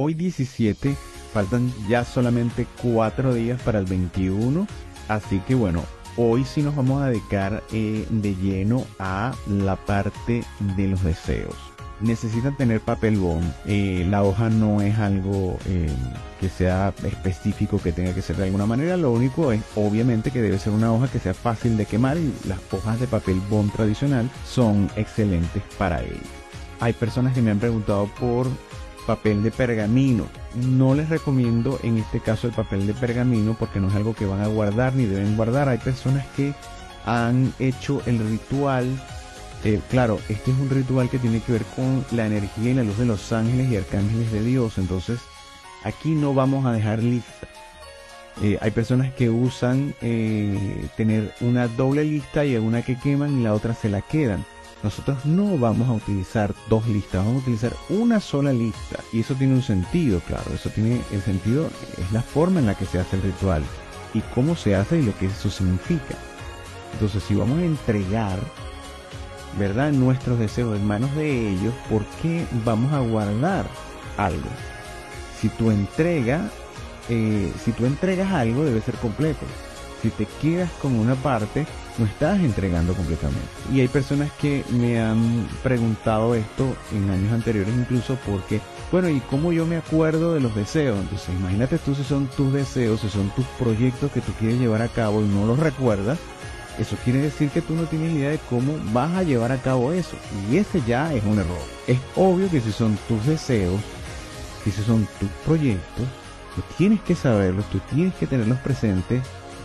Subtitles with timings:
[0.00, 0.96] hoy 17,
[1.32, 4.66] faltan ya solamente 4 días para el 21,
[5.08, 5.84] así que bueno,
[6.16, 10.42] hoy sí nos vamos a dedicar eh, de lleno a la parte
[10.76, 11.54] de los deseos.
[12.00, 13.52] Necesitan tener papel bond.
[13.66, 15.86] Eh, la hoja no es algo eh,
[16.40, 18.96] que sea específico que tenga que ser de alguna manera.
[18.96, 22.32] Lo único es, obviamente, que debe ser una hoja que sea fácil de quemar y
[22.48, 26.16] las hojas de papel bond tradicional son excelentes para ello.
[26.80, 28.46] Hay personas que me han preguntado por
[29.10, 30.26] papel de pergamino.
[30.54, 34.24] No les recomiendo en este caso el papel de pergamino porque no es algo que
[34.24, 35.68] van a guardar ni deben guardar.
[35.68, 36.54] Hay personas que
[37.04, 38.86] han hecho el ritual.
[39.64, 42.84] Eh, claro, este es un ritual que tiene que ver con la energía y la
[42.84, 44.78] luz de los ángeles y arcángeles de Dios.
[44.78, 45.18] Entonces,
[45.82, 47.48] aquí no vamos a dejar lista.
[48.42, 53.42] Eh, hay personas que usan eh, tener una doble lista y una que queman y
[53.42, 54.44] la otra se la quedan.
[54.82, 59.00] Nosotros no vamos a utilizar dos listas, vamos a utilizar una sola lista.
[59.12, 60.52] Y eso tiene un sentido, claro.
[60.54, 61.68] Eso tiene el sentido,
[61.98, 63.62] es la forma en la que se hace el ritual
[64.14, 66.16] y cómo se hace y lo que eso significa.
[66.94, 68.38] Entonces, si vamos a entregar,
[69.58, 69.92] ¿verdad?
[69.92, 73.66] Nuestros deseos en manos de ellos, ¿por qué vamos a guardar
[74.16, 74.48] algo?
[75.40, 76.48] Si tu entrega,
[77.08, 79.44] eh, si tú entregas algo, debe ser completo.
[80.02, 81.66] Si te quedas con una parte,
[82.00, 83.46] no estás entregando completamente.
[83.72, 89.20] Y hay personas que me han preguntado esto en años anteriores incluso porque, bueno, ¿y
[89.20, 90.98] cómo yo me acuerdo de los deseos?
[90.98, 94.82] Entonces, imagínate tú si son tus deseos, si son tus proyectos que tú quieres llevar
[94.82, 96.18] a cabo y no los recuerdas,
[96.78, 99.92] eso quiere decir que tú no tienes idea de cómo vas a llevar a cabo
[99.92, 100.16] eso.
[100.50, 101.58] Y ese ya es un error.
[101.86, 103.80] Es obvio que si son tus deseos,
[104.64, 106.06] si son tus proyectos,
[106.54, 109.22] tú tienes que saberlos, tú tienes que tenerlos presentes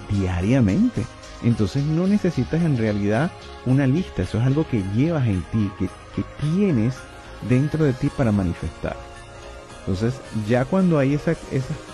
[0.09, 1.05] diariamente.
[1.43, 3.31] Entonces no necesitas en realidad
[3.65, 5.89] una lista, eso es algo que llevas en ti, que,
[6.39, 6.95] tienes
[7.49, 8.95] dentro de ti para manifestar.
[9.79, 10.15] Entonces
[10.47, 11.35] ya cuando hay esa,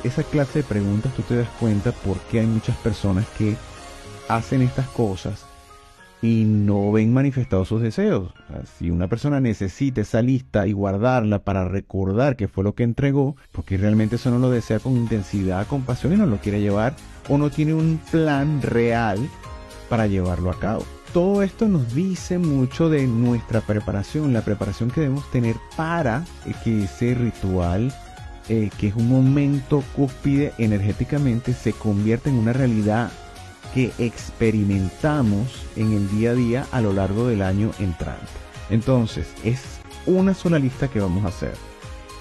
[0.03, 3.57] esa, clase de preguntas tú te das cuenta por qué hay muchas personas que
[4.30, 5.46] hacen estas cosas
[6.22, 8.32] y no ven manifestados sus deseos.
[8.78, 13.36] si una persona necesita esa lista y guardarla para recordar que fue lo que entregó,
[13.52, 16.96] porque realmente eso no lo desea con intensidad, con pasión y no lo quiere llevar
[17.30, 19.20] o no tiene un plan real
[19.90, 20.86] para llevarlo a cabo.
[21.14, 26.24] Todo esto nos dice mucho de nuestra preparación, la preparación que debemos tener para
[26.64, 27.94] que ese ritual,
[28.48, 33.12] eh, que es un momento cúspide energéticamente, se convierta en una realidad
[33.74, 38.28] que experimentamos en el día a día a lo largo del año entrante.
[38.70, 41.54] Entonces, es una sola lista que vamos a hacer.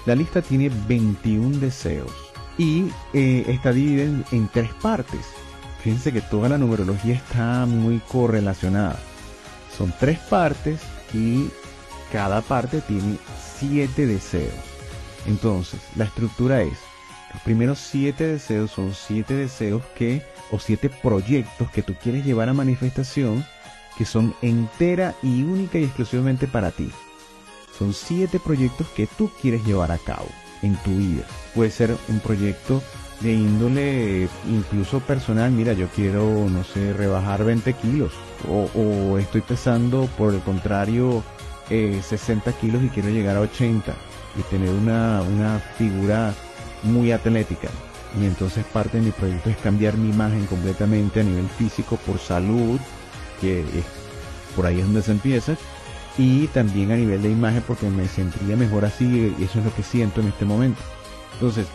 [0.05, 2.11] La lista tiene 21 deseos
[2.57, 5.21] y eh, está dividida en, tres partes.
[5.83, 8.99] Fíjense que toda la numerología está muy correlacionada.
[9.75, 10.79] Son tres partes
[11.13, 11.49] y
[12.11, 13.17] cada parte tiene
[13.59, 14.53] siete deseos.
[15.25, 16.77] Entonces, la estructura es,
[17.33, 22.49] los primeros siete deseos son siete deseos que, o siete proyectos que tú quieres llevar
[22.49, 23.45] a manifestación,
[23.97, 26.91] que son entera y única y exclusivamente para ti.
[27.77, 30.27] Son siete proyectos que tú quieres llevar a cabo
[30.61, 31.23] en tu vida.
[31.55, 32.81] Puede ser un proyecto
[33.21, 38.13] de índole incluso personal, mira, yo quiero, no sé, rebajar 20 kilos
[38.49, 41.23] o, estoy pesando por el contrario
[41.69, 43.93] 60 eh, kilos y quiero llegar a 80
[44.37, 46.33] y tener una, una figura
[46.83, 47.69] muy atlética.
[48.19, 52.19] Y entonces parte de mi proyecto es cambiar mi imagen completamente a nivel físico por
[52.19, 52.79] salud,
[53.39, 53.85] que es,
[54.55, 55.55] por ahí es donde se empieza,
[56.17, 59.73] y también a nivel de imagen porque me sentiría mejor así y eso es lo
[59.73, 60.81] que siento en este momento.
[61.33, 61.67] Entonces,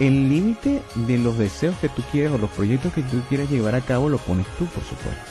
[0.00, 3.74] el límite de los deseos que tú quieres o los proyectos que tú quieres llevar
[3.74, 5.22] a cabo lo pones tú, por supuesto.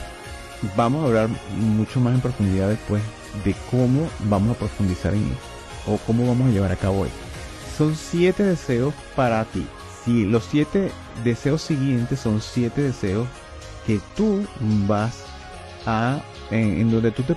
[0.76, 1.28] Vamos a hablar
[1.58, 3.02] mucho más en profundidad después
[3.44, 7.18] de cómo vamos a profundizar en esto o cómo vamos a llevar a cabo esto.
[7.76, 9.66] Son siete deseos para ti.
[10.08, 10.90] Si los siete
[11.22, 13.28] deseos siguientes son siete deseos
[13.86, 14.42] que tú
[14.86, 15.22] vas
[15.84, 17.36] a en, donde tú te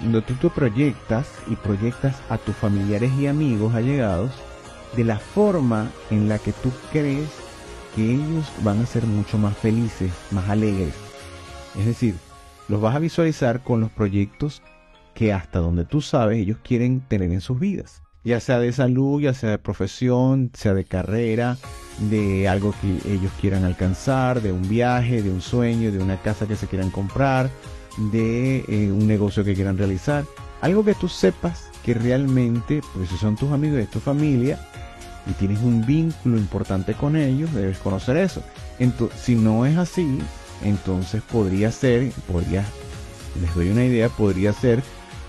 [0.00, 4.32] donde tú te proyectas y proyectas a tus familiares y amigos allegados
[4.96, 7.28] de la forma en la que tú crees
[7.94, 10.94] que ellos van a ser mucho más felices, más alegres.
[11.78, 12.16] Es decir,
[12.66, 14.62] los vas a visualizar con los proyectos
[15.14, 18.02] que hasta donde tú sabes ellos quieren tener en sus vidas.
[18.22, 21.56] Ya sea de salud, ya sea de profesión, sea de carrera,
[22.10, 26.46] de algo que ellos quieran alcanzar, de un viaje, de un sueño, de una casa
[26.46, 27.50] que se quieran comprar,
[28.12, 30.24] de eh, un negocio que quieran realizar.
[30.60, 34.58] Algo que tú sepas que realmente, pues si son tus amigos y tu familia,
[35.26, 38.42] y tienes un vínculo importante con ellos, debes conocer eso.
[38.78, 40.18] Entonces, si no es así,
[40.62, 42.64] entonces podría ser, podría,
[43.40, 44.82] les doy una idea, podría ser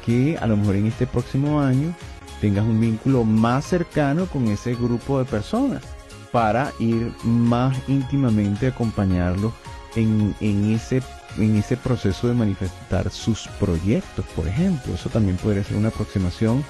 [0.05, 1.93] que a lo mejor en este próximo año
[2.41, 5.83] tengas un vínculo más cercano con ese grupo de personas
[6.31, 9.53] para ir más íntimamente a acompañarlos
[9.95, 11.01] en, en, ese,
[11.37, 14.93] en ese proceso de manifestar sus proyectos, por ejemplo.
[14.93, 16.63] Eso también podría ser una aproximación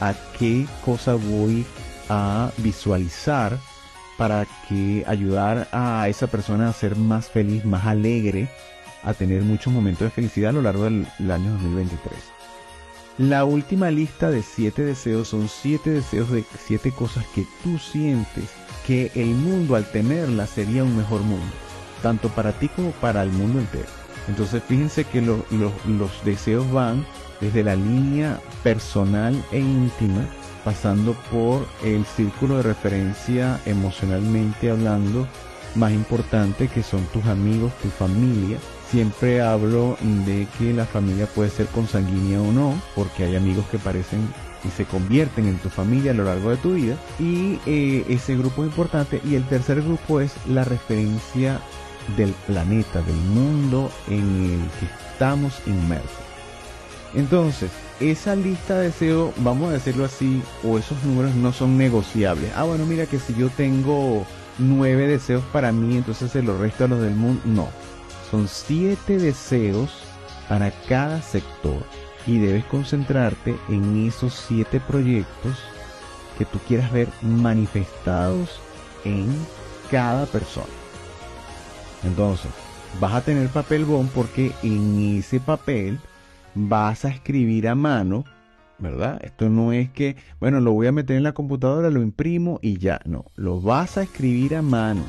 [0.00, 1.64] a qué cosa voy
[2.08, 3.58] a visualizar
[4.18, 8.48] para que ayudar a esa persona a ser más feliz, más alegre,
[9.02, 12.33] a tener muchos momentos de felicidad a lo largo del, año 2023.
[13.18, 18.50] La última lista de siete deseos son siete deseos de siete cosas que tú sientes
[18.84, 21.46] que el mundo al tenerlas sería un mejor mundo,
[22.02, 23.86] tanto para ti como para el mundo entero.
[24.26, 27.06] Entonces fíjense que los deseos van
[27.40, 30.26] desde la línea personal e íntima,
[30.64, 35.28] pasando por el círculo de referencia emocionalmente hablando
[35.76, 38.58] más importante que son tus amigos, tu familia.
[38.94, 43.76] Siempre hablo de que la familia puede ser consanguínea o no, porque hay amigos que
[43.76, 44.20] parecen
[44.62, 46.94] y se convierten en tu familia a lo largo de tu vida.
[47.18, 49.20] Y eh, ese grupo es importante.
[49.24, 51.60] Y el tercer grupo es la referencia
[52.16, 56.08] del planeta, del mundo en el que estamos inmersos.
[57.14, 62.52] Entonces, esa lista de deseos, vamos a decirlo así, o esos números no son negociables.
[62.54, 64.24] Ah, bueno, mira que si yo tengo
[64.58, 67.42] nueve deseos para mí, entonces se lo resto a los del mundo.
[67.44, 67.68] No,
[68.34, 70.02] son siete deseos
[70.48, 71.84] para cada sector
[72.26, 75.56] y debes concentrarte en esos siete proyectos
[76.36, 78.60] que tú quieras ver manifestados
[79.04, 79.28] en
[79.88, 80.66] cada persona.
[82.02, 82.50] Entonces,
[82.98, 86.00] vas a tener papel bond porque en ese papel
[86.56, 88.24] vas a escribir a mano,
[88.80, 89.20] ¿verdad?
[89.22, 92.78] Esto no es que, bueno, lo voy a meter en la computadora, lo imprimo y
[92.78, 95.04] ya, no, lo vas a escribir a mano.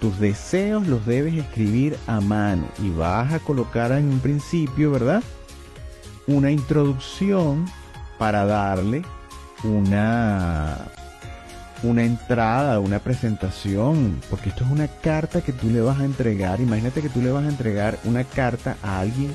[0.00, 5.22] Tus deseos los debes escribir a mano y vas a colocar en un principio, ¿verdad?
[6.26, 7.66] Una introducción
[8.18, 9.02] para darle
[9.64, 10.88] una
[11.82, 16.60] una entrada, una presentación, porque esto es una carta que tú le vas a entregar.
[16.60, 19.32] Imagínate que tú le vas a entregar una carta a alguien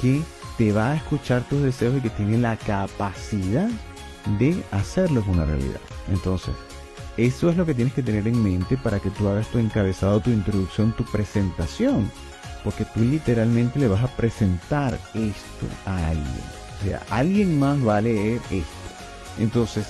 [0.00, 0.22] que
[0.58, 3.68] te va a escuchar tus deseos y que tiene la capacidad
[4.38, 5.80] de hacerlos una realidad.
[6.08, 6.54] Entonces,
[7.16, 10.20] eso es lo que tienes que tener en mente para que tú hagas tu encabezado,
[10.20, 12.10] tu introducción, tu presentación.
[12.64, 16.44] Porque tú literalmente le vas a presentar esto a alguien.
[16.80, 18.80] O sea, alguien más va a leer esto.
[19.38, 19.86] Entonces,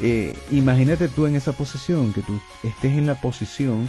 [0.00, 3.88] eh, imagínate tú en esa posición, que tú estés en la posición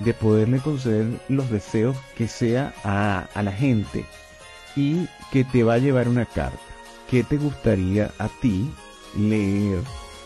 [0.00, 4.04] de poderle conceder los deseos que sea a, a la gente
[4.76, 6.58] y que te va a llevar una carta.
[7.10, 8.70] ¿Qué te gustaría a ti
[9.16, 9.80] leer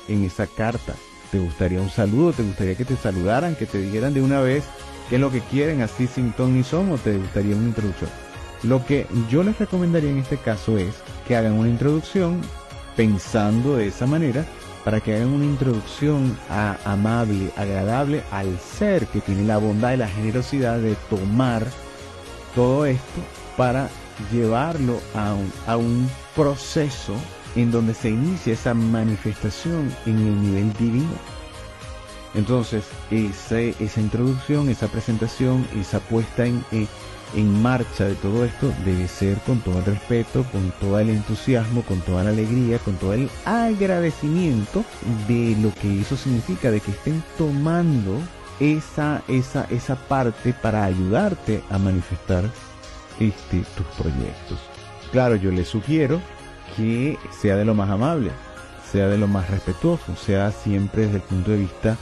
[0.09, 0.95] en esa carta?
[1.31, 2.33] ¿Te gustaría un saludo?
[2.33, 3.55] ¿Te gustaría que te saludaran?
[3.55, 4.65] ¿Que te dijeran de una vez
[5.09, 6.91] qué es lo que quieren así sin ton ni son?
[6.91, 8.11] ¿O te gustaría una introducción?
[8.63, 10.95] Lo que yo les recomendaría en este caso es
[11.27, 12.41] que hagan una introducción
[12.97, 14.45] pensando de esa manera
[14.85, 16.37] para que hagan una introducción
[16.85, 21.67] amable, agradable al ser que tiene la bondad y la generosidad de tomar
[22.55, 23.21] todo esto
[23.57, 23.91] para
[24.33, 27.15] llevarlo a un, a un proceso
[27.57, 31.39] en donde se inicia esa manifestación en el nivel divino.
[32.35, 36.63] Entonces, esa introducción, esa presentación, esa puesta en,
[37.35, 41.83] en marcha de todo esto debe ser con todo el respeto, con todo el entusiasmo,
[41.83, 44.85] con toda la alegría, con todo el agradecimiento
[45.27, 48.21] de lo que eso significa, de que estén tomando
[48.61, 52.45] esa, esa, esa parte para ayudarte a manifestar
[53.21, 54.59] este, tus proyectos.
[55.13, 56.21] Claro, yo les sugiero
[56.77, 58.31] que sea de lo más amable,
[58.91, 61.97] sea de lo más respetuoso, sea siempre desde el punto de vista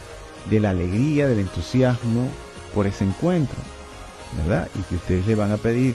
[0.51, 2.29] de la alegría, del entusiasmo
[2.75, 3.59] por ese encuentro,
[4.39, 4.69] ¿verdad?
[4.79, 5.95] Y que ustedes le van a pedir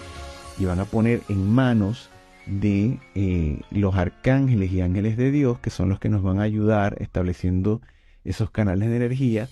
[0.58, 2.10] y van a poner en manos
[2.46, 6.44] de eh, los arcángeles y ángeles de Dios, que son los que nos van a
[6.44, 7.82] ayudar estableciendo
[8.24, 9.48] esos canales de energía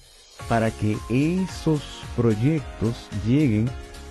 [0.48, 3.70] para que esos proyectos lleguen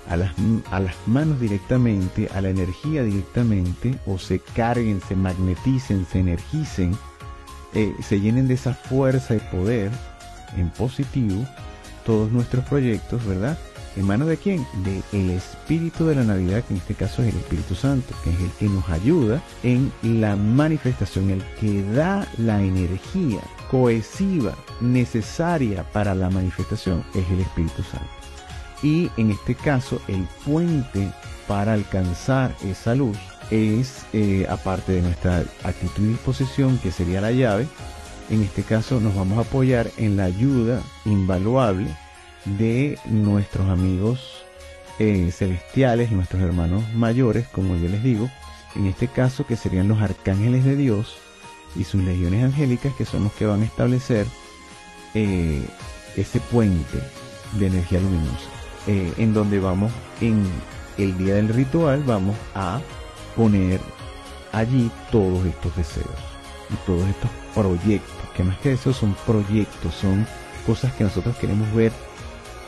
[0.08, 0.32] a las,
[0.70, 6.96] a las manos directamente, a la energía directamente, o se carguen, se magneticen, se energicen,
[7.74, 9.90] eh, se llenen de esa fuerza y poder
[10.56, 11.46] en positivo
[12.04, 13.58] todos nuestros proyectos, ¿verdad?
[13.96, 14.66] ¿En manos de quién?
[14.84, 18.30] De el espíritu de la Navidad, que en este caso es el Espíritu Santo, que
[18.30, 25.82] es el que nos ayuda en la manifestación, el que da la energía cohesiva necesaria
[25.92, 28.08] para la manifestación, es el Espíritu Santo.
[28.82, 31.10] Y en este caso, el puente
[31.46, 33.16] para alcanzar esa luz
[33.50, 37.66] es, eh, aparte de nuestra actitud y disposición, que sería la llave,
[38.30, 41.88] en este caso nos vamos a apoyar en la ayuda invaluable
[42.44, 44.44] de nuestros amigos
[44.98, 48.30] eh, celestiales, nuestros hermanos mayores, como yo les digo,
[48.76, 51.16] en este caso que serían los arcángeles de Dios,
[51.76, 54.26] y sus legiones angélicas que son los que van a establecer
[55.14, 55.64] eh,
[56.16, 56.98] ese puente
[57.58, 58.50] de energía luminosa,
[58.88, 60.44] eh, en donde vamos en
[60.96, 62.80] el día del ritual vamos a
[63.36, 63.80] poner
[64.52, 66.06] allí todos estos deseos
[66.70, 70.26] y todos estos proyectos, que más que deseos son proyectos, son
[70.66, 71.92] cosas que nosotros queremos ver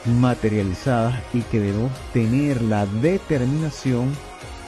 [0.07, 4.15] materializadas y que debemos tener la determinación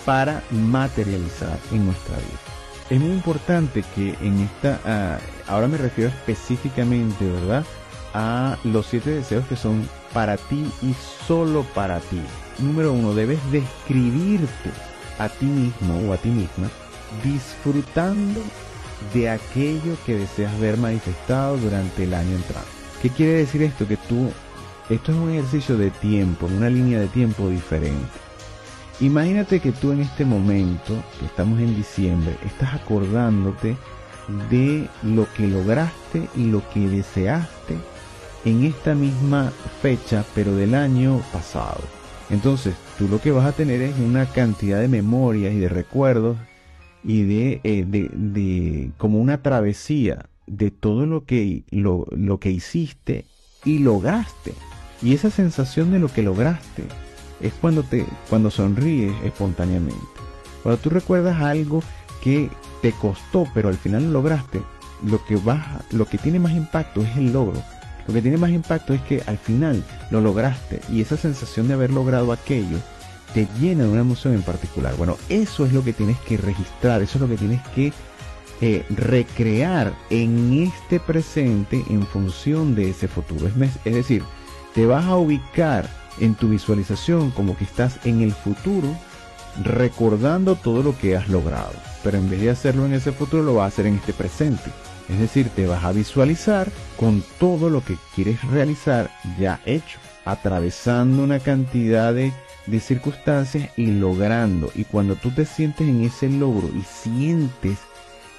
[0.07, 2.39] para materializar en nuestra vida.
[2.91, 5.19] Es muy importante que en esta, ah,
[5.49, 7.65] ahora me refiero específicamente, ¿verdad?
[8.13, 10.95] A los siete deseos que son para ti y
[11.27, 12.21] solo para ti.
[12.59, 14.71] Número uno, debes describirte
[15.19, 16.71] a ti mismo o a ti misma
[17.25, 18.41] disfrutando
[19.13, 22.69] de aquello que deseas ver manifestado durante el año entrante.
[23.01, 23.87] ¿Qué quiere decir esto?
[23.87, 24.31] Que tú,
[24.89, 28.23] esto es un ejercicio de tiempo, una línea de tiempo diferente.
[29.01, 33.77] Imagínate que tú en este momento, que estamos en diciembre, estás acordándote
[34.49, 37.77] de lo que lograste y lo que deseaste
[38.45, 41.81] en esta misma fecha, pero del año pasado.
[42.31, 46.37] Entonces, tú lo que vas a tener es una cantidad de memorias y de recuerdos
[47.05, 53.27] y de, eh, de, como una travesía de todo lo que, lo, lo que hiciste
[53.65, 54.55] y lograste.
[55.03, 56.85] Y esa sensación de lo que lograste
[57.41, 60.01] es cuando, te, cuando sonríes espontáneamente.
[60.63, 61.83] Cuando tú recuerdas algo
[62.23, 62.49] que
[62.81, 64.63] te costó, pero al final lo lograste,
[65.05, 67.61] lo que, va, lo que tiene más impacto es el logro.
[68.07, 71.75] Lo que tiene más impacto es que al final lo lograste y esa sensación de
[71.75, 72.79] haber logrado aquello
[73.35, 74.95] te llena de una emoción en particular.
[74.97, 77.93] Bueno, eso es lo que tienes que registrar, eso es lo que tienes que
[78.61, 83.47] eh, recrear en este presente en función de ese futuro.
[83.49, 83.55] Es,
[83.85, 84.23] es decir,
[84.75, 85.89] te vas a ubicar
[86.21, 88.95] en tu visualización como que estás en el futuro
[89.65, 91.73] recordando todo lo que has logrado.
[92.03, 94.71] Pero en vez de hacerlo en ese futuro, lo vas a hacer en este presente.
[95.09, 101.23] Es decir, te vas a visualizar con todo lo que quieres realizar ya hecho, atravesando
[101.23, 102.33] una cantidad de,
[102.81, 104.71] circunstancias y logrando.
[104.75, 107.79] Y cuando tú te sientes en ese logro y sientes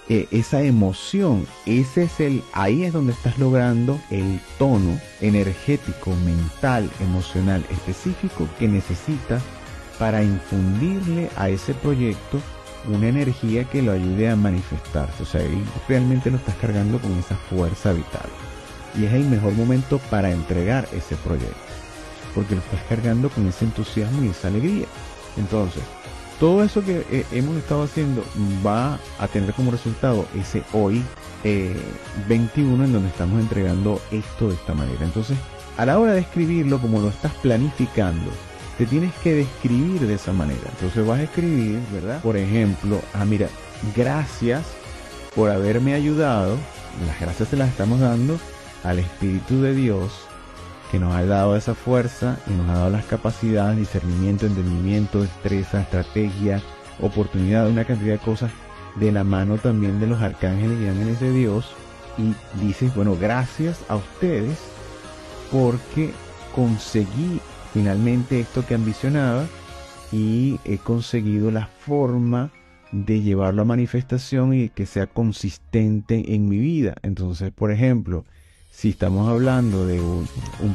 [0.10, 6.90] eh, esa emoción, ese es el, ahí es donde estás logrando el tono energético, mental,
[7.02, 9.44] emocional específico que necesitas
[10.00, 12.40] para infundirle a ese proyecto
[12.88, 15.24] una energía que lo ayude a manifestarse.
[15.24, 15.42] O sea,
[15.88, 18.30] realmente lo estás cargando con esa fuerza vital.
[18.96, 21.56] Y es el mejor momento para entregar ese proyecto.
[22.36, 24.86] Porque lo estás cargando con ese entusiasmo y esa alegría.
[25.38, 25.84] Entonces,
[26.40, 28.24] todo eso que eh, hemos estado haciendo
[28.66, 31.04] va a tener como resultado ese hoy
[32.28, 35.04] 21 eh, en donde estamos entregando esto de esta manera.
[35.04, 35.38] Entonces,
[35.78, 38.32] a la hora de escribirlo, como lo estás planificando,
[38.78, 40.70] te tienes que describir de esa manera.
[40.72, 42.22] Entonces vas a escribir, ¿verdad?
[42.22, 43.48] Por ejemplo, ah, mira,
[43.96, 44.64] gracias
[45.36, 46.58] por haberme ayudado.
[47.08, 48.40] Las gracias se las estamos dando
[48.84, 50.12] al Espíritu de Dios
[50.92, 55.82] que nos ha dado esa fuerza y nos ha dado las capacidades, discernimiento, entendimiento, destreza,
[55.82, 56.62] estrategia,
[57.02, 58.52] oportunidad, una cantidad de cosas
[58.96, 61.72] de la mano también de los arcángeles y ángeles de Dios.
[62.18, 64.60] Y dices, bueno, gracias a ustedes
[65.52, 66.14] porque
[66.56, 67.42] conseguí
[67.74, 69.46] finalmente esto que ambicionaba
[70.12, 72.52] y he conseguido la forma
[72.92, 76.96] de llevarlo a manifestación y que sea consistente en mi vida.
[77.02, 78.24] Entonces, por ejemplo,
[78.72, 80.28] si estamos hablando de un,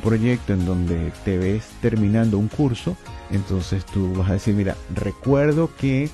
[0.03, 2.97] proyecto en donde te ves terminando un curso,
[3.31, 6.11] entonces tú vas a decir, mira, recuerdo que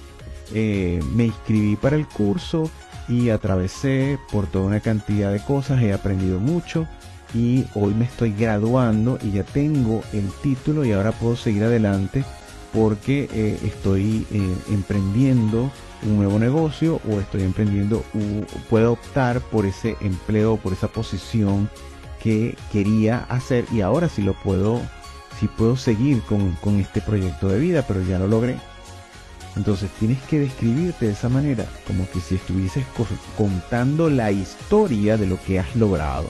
[0.52, 2.70] eh, me inscribí para el curso
[3.08, 6.86] y atravesé por toda una cantidad de cosas, he aprendido mucho,
[7.32, 12.24] y hoy me estoy graduando y ya tengo el título y ahora puedo seguir adelante
[12.72, 15.70] porque eh, estoy eh, emprendiendo
[16.02, 18.04] un nuevo negocio o estoy emprendiendo
[18.68, 21.70] puedo optar por ese empleo por esa posición
[22.22, 24.80] que quería hacer y ahora sí lo puedo
[25.40, 28.56] sí puedo seguir con, con este proyecto de vida pero ya lo logré.
[29.56, 32.84] Entonces tienes que describirte de esa manera como que si estuvieses
[33.36, 36.28] contando la historia de lo que has logrado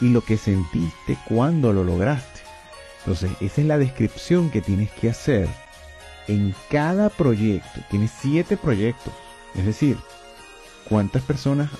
[0.00, 2.40] y lo que sentiste cuando lo lograste.
[3.00, 5.48] Entonces, esa es la descripción que tienes que hacer
[6.28, 7.80] en cada proyecto.
[7.90, 9.12] Tienes siete proyectos.
[9.54, 9.96] Es decir,
[10.88, 11.70] cuántas personas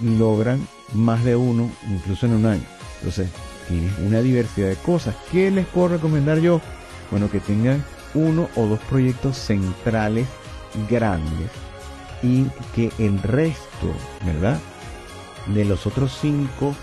[0.00, 2.64] logran más de uno, incluso en un año.
[2.98, 3.30] Entonces,
[3.68, 5.14] tienes una diversidad de cosas.
[5.30, 6.60] ¿Qué les puedo recomendar yo?
[7.10, 10.26] Bueno, que tengan uno o dos proyectos centrales
[10.90, 11.50] grandes
[12.22, 13.92] y que el resto,
[14.24, 14.58] ¿verdad?
[15.46, 16.74] De los otros cinco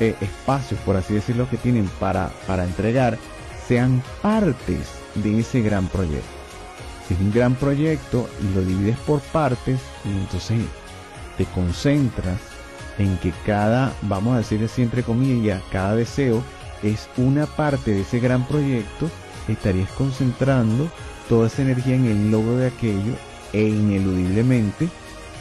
[0.00, 3.18] eh, espacios, por así decirlo, que tienen para, para entregar,
[3.66, 6.26] sean partes de ese gran proyecto.
[7.06, 10.60] Si es un gran proyecto y lo divides por partes, entonces
[11.38, 12.38] te concentras
[12.98, 16.42] en que cada, vamos a decir así entre comillas, cada deseo
[16.82, 19.08] es una parte de ese gran proyecto,
[19.48, 20.90] estarías concentrando
[21.28, 23.14] toda esa energía en el logro de aquello
[23.52, 24.88] e ineludiblemente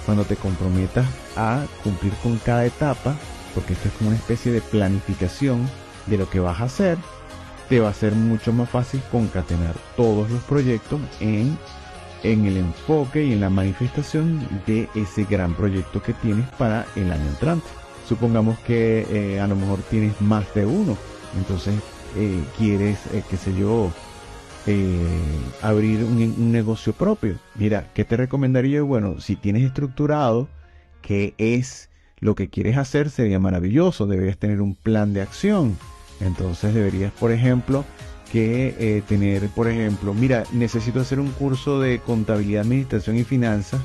[0.06, 3.16] cuando te comprometas a cumplir con cada etapa,
[3.56, 5.68] porque esto es como una especie de planificación
[6.06, 6.98] de lo que vas a hacer,
[7.70, 11.58] te va a ser mucho más fácil concatenar todos los proyectos en,
[12.22, 17.12] en el enfoque y en la manifestación de ese gran proyecto que tienes para el
[17.12, 17.66] año entrante.
[18.08, 20.96] Supongamos que eh, a lo mejor tienes más de uno,
[21.36, 21.74] entonces
[22.16, 23.92] eh, quieres, eh, qué sé yo,
[25.62, 27.38] abrir un, negocio propio.
[27.56, 28.82] Mira, ¿qué te recomendaría?
[28.82, 30.48] Bueno, si tienes estructurado
[31.02, 34.08] qué es lo que quieres hacer, sería maravilloso.
[34.08, 35.78] Deberías tener un plan de acción
[36.20, 37.86] entonces deberías, por ejemplo,
[38.32, 43.82] que eh, tener, por ejemplo, mira, necesito hacer un curso de contabilidad, administración y finanzas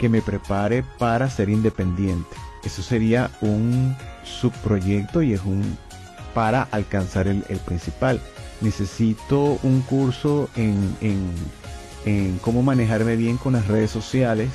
[0.00, 2.36] que me prepare para ser independiente.
[2.64, 5.76] Eso sería un subproyecto y es un
[6.34, 8.20] para alcanzar el, principal.
[8.60, 14.50] Necesito un curso en, en, cómo manejarme bien con las redes sociales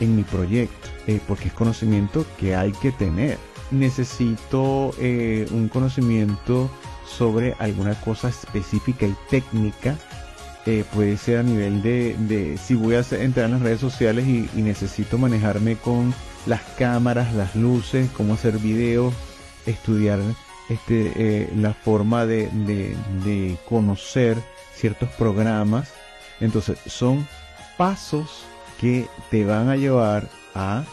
[0.00, 3.38] en mi proyecto, eh, porque es conocimiento que hay que tener
[3.70, 6.70] necesito eh, un conocimiento
[7.06, 9.96] sobre alguna cosa específica y técnica.
[10.66, 14.48] Eh, puede ser a nivel de, si voy a entrar en las redes sociales y,
[14.60, 16.14] necesito manejarme con
[16.46, 19.14] las cámaras, las luces, cómo hacer videos,
[19.66, 20.20] estudiar
[20.68, 22.48] este, eh, la forma de,
[23.24, 24.36] de conocer
[24.74, 25.92] ciertos programas.
[26.40, 27.26] Entonces son
[27.76, 28.44] pasos
[28.80, 30.84] que te van a llevar a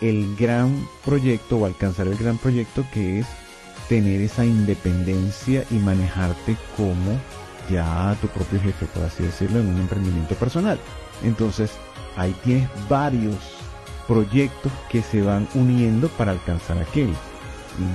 [0.00, 3.26] el gran proyecto o alcanzar el gran proyecto que es
[3.88, 7.18] tener esa independencia y manejarte como
[7.70, 10.78] ya tu propio jefe, por así decirlo, en un emprendimiento personal.
[11.22, 11.72] Entonces,
[12.16, 13.36] ahí tienes varios
[14.06, 17.12] proyectos que se van uniendo para alcanzar aquel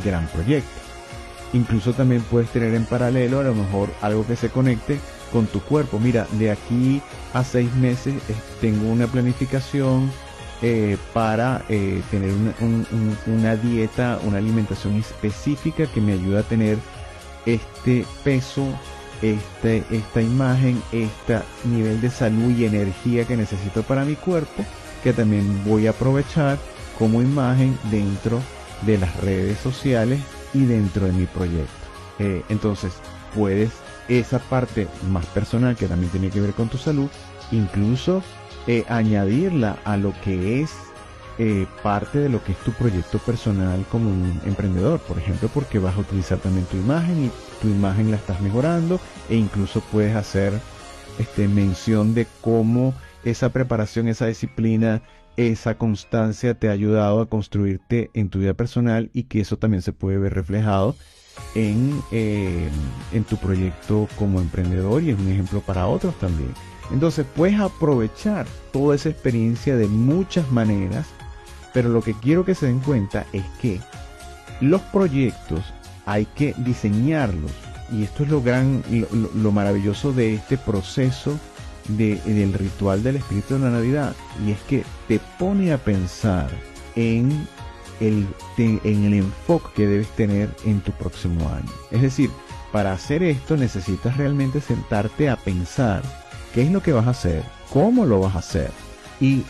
[0.03, 0.69] gran proyecto.
[1.53, 4.99] Incluso también puedes tener en paralelo a lo mejor algo que se conecte
[5.31, 5.99] con tu cuerpo.
[5.99, 7.01] Mira, de aquí
[7.33, 10.11] a seis meses eh, tengo una planificación
[10.61, 12.33] eh, para eh, tener
[13.27, 16.77] una, dieta, una alimentación específica que me ayuda a tener
[17.45, 18.65] este peso,
[19.21, 24.65] este, esta imagen, este nivel de salud y energía que necesito para mi cuerpo,
[25.03, 26.57] que también voy a aprovechar
[26.97, 28.41] como imagen dentro
[28.81, 30.19] de las redes sociales
[30.53, 31.69] y dentro de mi proyecto.
[32.49, 32.91] Entonces,
[33.33, 33.71] puedes
[34.09, 37.09] esa parte más personal que también tiene que ver con tu salud,
[37.51, 38.21] incluso
[38.67, 40.71] eh, añadirla a lo que es
[41.37, 45.79] eh, parte de lo que es tu proyecto personal como un emprendedor, por ejemplo, porque
[45.79, 50.15] vas a utilizar también tu imagen y tu imagen la estás mejorando e incluso puedes
[50.15, 50.51] hacer
[51.17, 52.93] este, mención de cómo
[53.23, 55.01] esa preparación, esa disciplina,
[55.37, 59.81] esa constancia te ha ayudado a construirte en tu vida personal y que eso también
[59.81, 60.95] se puede ver reflejado
[61.55, 62.69] en, eh,
[63.11, 66.53] en tu proyecto como emprendedor y es un ejemplo para otros también.
[66.91, 71.07] Entonces puedes aprovechar toda esa experiencia de muchas maneras,
[71.73, 73.79] pero lo que quiero que se den cuenta es que
[74.61, 75.61] los proyectos
[76.05, 77.51] hay que diseñarlos
[77.91, 78.83] y esto es lo gran,
[79.35, 81.39] lo, maravilloso de este proceso
[81.87, 86.49] del ritual del espíritu de la Navidad y es que te pone a pensar
[86.95, 87.47] en
[87.99, 91.71] el, en el enfoque que debes tener en tu próximo año.
[91.91, 92.29] Es decir,
[92.71, 96.03] para hacer esto necesitas realmente sentarte a pensar
[96.53, 98.71] qué es lo que vas a hacer, cómo lo vas a hacer
[99.19, 99.43] y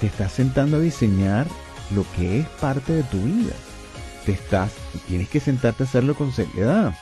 [0.00, 1.46] te estás sentando a diseñar
[1.94, 3.54] lo que es parte de tu vida.
[4.24, 4.70] Te estás,
[5.06, 6.94] tienes que sentarte a hacerlo con seriedad.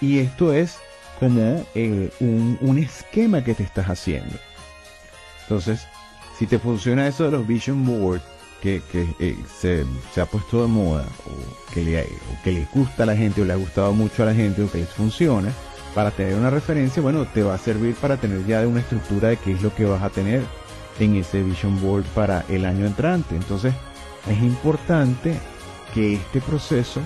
[0.00, 0.78] Y esto es
[1.20, 4.34] como eh, un, esquema que te estás haciendo.
[5.42, 5.86] Entonces,
[6.38, 8.22] si te funciona eso de los vision board,
[8.62, 8.80] que,
[9.18, 9.84] eh, se,
[10.20, 13.44] ha puesto de moda, o que, le, o que le gusta a la gente, o
[13.44, 15.52] le ha gustado mucho a la gente, o que les funciona,
[15.96, 19.36] para tener una referencia, bueno, te va a servir para tener ya una estructura de
[19.36, 20.42] qué es lo que vas a tener
[21.00, 23.34] en ese Vision Board para el año entrante.
[23.34, 23.74] Entonces,
[24.30, 25.34] es importante
[25.92, 27.00] que este proceso,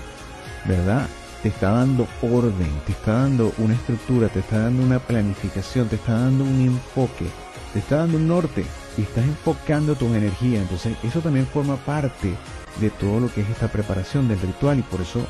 [0.66, 1.08] ¿verdad?
[1.42, 5.96] Te está dando orden, te está dando una estructura, te está dando una planificación, te
[5.96, 7.26] está dando un enfoque,
[7.72, 8.64] te está dando un norte
[8.96, 10.60] y estás enfocando tu energía.
[10.60, 12.34] Entonces, eso también forma parte
[12.80, 15.26] de todo lo que es esta preparación del ritual y por eso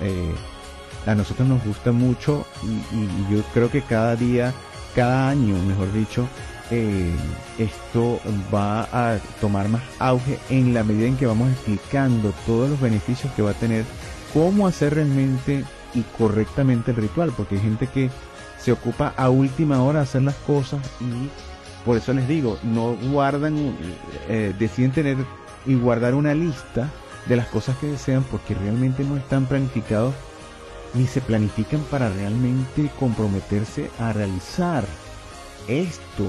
[0.00, 0.34] eh,
[1.06, 4.52] a nosotros nos gusta mucho y, yo creo que cada día,
[4.94, 6.28] cada año, mejor dicho,
[6.70, 7.14] eh,
[7.58, 8.20] esto
[8.52, 13.32] va a tomar más auge en la medida en que vamos explicando todos los beneficios
[13.34, 13.84] que va a tener,
[14.32, 15.64] cómo hacer realmente
[15.94, 18.10] y correctamente el ritual, porque hay gente que
[18.58, 21.28] se ocupa a última hora hacer las cosas y
[21.84, 23.74] por eso les digo, no guardan,
[24.28, 25.16] eh, deciden tener
[25.66, 26.90] y guardar una lista
[27.26, 30.14] de las cosas que desean porque realmente no están planificados
[30.94, 34.84] ni se planifican para realmente comprometerse a realizar
[35.68, 36.24] esto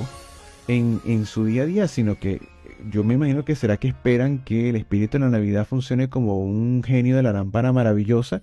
[0.68, 2.42] en, en su día a día, sino que
[2.90, 6.40] yo me imagino que será que esperan que el espíritu de la Navidad funcione como
[6.40, 8.42] un genio de la lámpara maravillosa,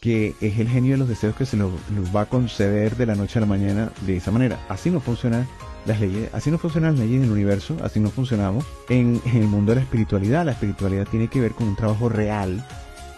[0.00, 1.72] que es el genio de los deseos que se los,
[2.14, 4.58] va a conceder de la noche a la mañana de esa manera.
[4.68, 5.46] Así no funcionan
[5.86, 9.72] las leyes, así no funcionan las leyes del universo, así no funcionamos en, el mundo
[9.72, 10.44] de la espiritualidad.
[10.44, 12.64] La espiritualidad tiene que ver con un trabajo real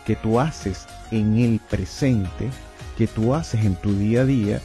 [0.04, 2.50] que tú haces en el presente,
[2.96, 4.61] que tú haces en tu día a día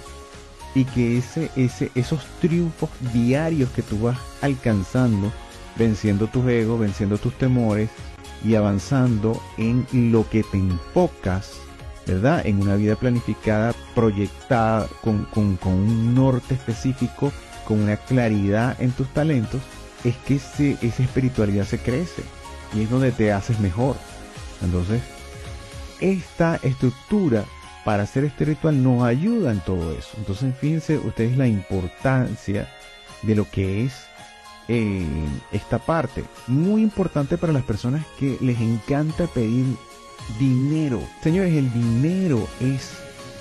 [0.75, 5.31] y que ese, ese, esos triunfos diarios que tú vas alcanzando
[5.77, 7.89] venciendo tus egos, venciendo tus temores
[8.43, 11.53] y avanzando en lo que te enfocas,
[12.05, 12.45] ¿verdad?
[12.45, 17.31] En una vida planificada, proyectada, con, un norte específico,
[17.65, 19.61] con una claridad en tus talentos,
[20.03, 22.23] es que esa espiritualidad se crece
[22.73, 23.95] y es donde te haces mejor.
[24.61, 25.01] Entonces,
[25.99, 27.45] esta estructura
[27.85, 30.09] para ser este ritual nos ayuda en todo eso.
[30.17, 32.69] Entonces, fíjense ustedes la importancia
[33.21, 33.93] de lo que es
[35.51, 36.23] esta parte.
[36.47, 39.65] Muy importante para las personas que les encanta pedir
[40.39, 41.01] dinero.
[41.21, 42.91] Señores, el dinero es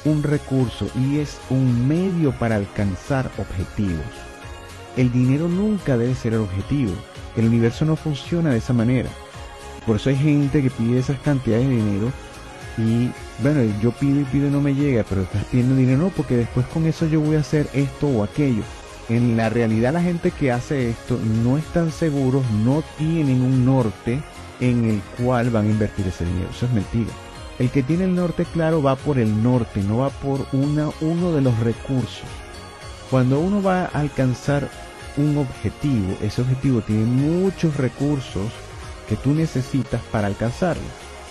[0.05, 4.05] un recurso y es un medio para alcanzar objetivos.
[4.97, 6.93] El dinero nunca debe ser el objetivo.
[7.37, 9.09] El universo no funciona de esa manera.
[9.87, 12.13] Por eso hay gente que pide esas cantidades de dinero
[12.79, 13.11] y
[13.43, 16.37] bueno, yo pido y pido y no me llega, pero estás pidiendo dinero no, porque
[16.37, 18.63] después con eso yo voy a hacer esto o aquello
[19.09, 24.23] en la realidad la gente que hace esto no están seguros, no tienen un norte
[24.61, 26.49] en el cual van a invertir ese dinero.
[26.51, 27.11] Eso es mentira.
[27.63, 31.31] El que tiene el norte claro va por el norte, no va por una, uno
[31.31, 32.27] de los recursos.
[33.09, 34.69] Cuando uno va a alcanzar
[35.17, 38.51] un objetivo, ese objetivo tiene muchos recursos
[39.09, 40.83] que tú necesitas para alcanzarlo.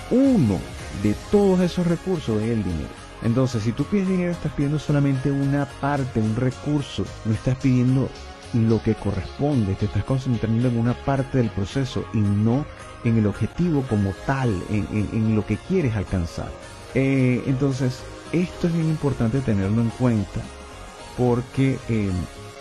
[0.10, 0.58] Uno
[1.04, 2.88] de todos esos recursos es el dinero.
[3.24, 8.08] Entonces, si tú pides dinero, estás pidiendo solamente una parte, un recurso, no estás pidiendo
[8.54, 12.66] lo que corresponde, te estás concentrando en una parte del proceso y no
[13.04, 16.50] en el objetivo como tal, en, lo que quieres alcanzar.
[16.94, 20.42] Eh, entonces, esto es bien importante tenerlo en cuenta
[21.18, 22.12] porque eh,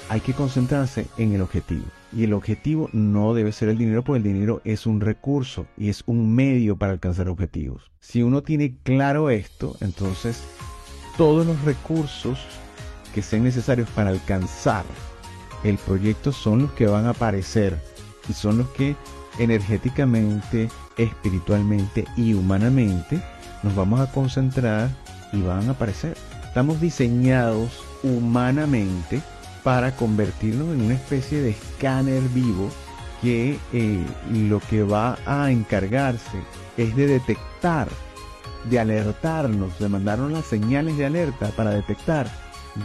[0.09, 1.85] hay que concentrarse en el objetivo.
[2.13, 5.89] Y el objetivo no debe ser el dinero, porque el dinero es un recurso y
[5.89, 7.91] es un medio para alcanzar objetivos.
[8.01, 10.43] Si uno tiene claro esto, entonces
[11.17, 12.41] todos los recursos
[13.15, 14.85] que sean necesarios para alcanzar
[15.63, 17.79] el proyecto son los que van a aparecer
[18.29, 18.97] y son los que
[19.41, 23.21] energéticamente, espiritualmente y humanamente
[23.63, 24.91] nos vamos a concentrar
[25.33, 26.17] y van a aparecer.
[26.45, 29.23] Estamos diseñados humanamente
[29.65, 32.71] para convertirnos en una especie de escáner vivo
[33.23, 36.39] que eh, lo que va a encargarse
[36.77, 37.89] es de detectar,
[38.69, 42.31] de alertarnos, de mandarnos las señales de alerta para detectar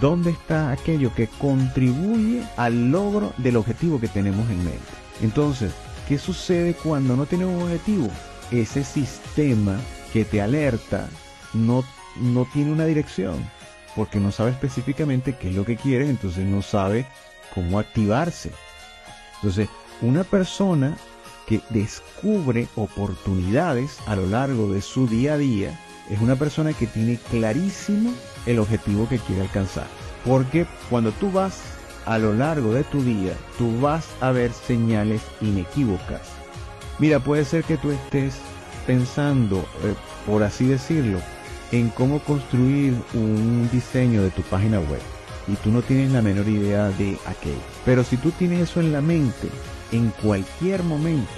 [0.02, 5.06] dónde está aquello que contribuye al logro del objetivo que tenemos en mente.
[5.22, 5.74] Entonces,
[6.08, 8.10] ¿qué sucede cuando no tenemos un objetivo?
[8.52, 9.80] Ese sistema
[10.14, 11.10] que te alerta
[11.54, 11.84] no,
[12.18, 13.44] no tiene una dirección
[13.96, 17.06] porque no sabe específicamente qué es lo que quiere, entonces no sabe
[17.54, 18.52] cómo activarse.
[19.36, 19.70] Entonces,
[20.02, 20.98] una persona
[21.48, 26.88] que descubre oportunidades a lo largo de su día a día es una persona que
[26.88, 28.12] tiene clarísimo
[28.46, 29.88] el objetivo que quiere alcanzar.
[30.26, 31.62] Porque cuando tú vas
[32.06, 36.22] a lo largo de tu día, tú vas a ver señales inequívocas.
[37.00, 38.36] Mira, puede ser que tú estés
[38.88, 39.94] pensando, eh,
[40.26, 41.20] por así decirlo,
[41.72, 45.02] en cómo construir un diseño de tu página web
[45.48, 47.56] y tú no tienes la menor idea de aquello.
[47.84, 49.50] Pero si tú tienes eso en la mente,
[49.92, 51.32] en cualquier momento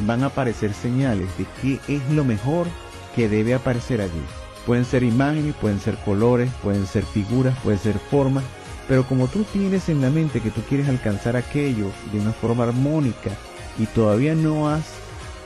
[0.00, 2.66] van a aparecer señales de qué es lo mejor
[3.14, 4.22] que debe aparecer allí.
[4.66, 8.44] Pueden ser imágenes, pueden ser colores, pueden ser figuras, pueden ser formas,
[8.88, 12.64] pero como tú tienes en la mente que tú quieres alcanzar aquello de una forma
[12.64, 13.30] armónica
[13.78, 14.84] y todavía no has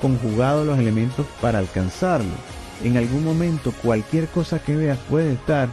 [0.00, 2.34] conjugado los elementos para alcanzarlo,
[2.82, 5.68] en algún momento cualquier cosa que veas puede estar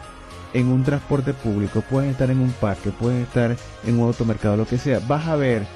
[0.52, 4.66] en un transporte público, puede estar en un parque, puede estar en un automercado, lo
[4.66, 5.00] que sea.
[5.06, 5.66] Vas a ver